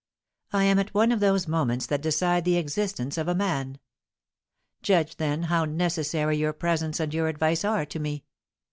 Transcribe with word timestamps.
I 0.51 0.63
am 0.63 0.79
at 0.79 0.95
one 0.95 1.11
of 1.11 1.19
those 1.19 1.47
moments 1.47 1.85
that 1.85 2.01
decide 2.01 2.43
the 2.43 2.57
existence 2.57 3.19
of 3.19 3.27
a 3.27 3.35
man. 3.35 3.77
Judge, 4.81 5.17
then, 5.17 5.43
how 5.43 5.63
necessary 5.65 6.37
your 6.37 6.53
presence 6.53 6.99
and 6.99 7.13
your 7.13 7.27
advice 7.27 7.63
are 7.63 7.85
to 7.85 7.99
me. 7.99 8.23